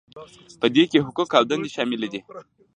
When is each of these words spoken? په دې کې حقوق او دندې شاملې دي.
په 0.59 0.67
دې 0.75 0.83
کې 0.91 1.05
حقوق 1.05 1.29
او 1.39 1.43
دندې 1.51 1.69
شاملې 1.75 2.07
دي. 2.13 2.21